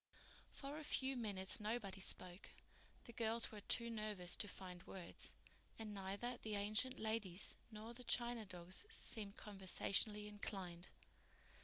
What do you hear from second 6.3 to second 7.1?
the ancient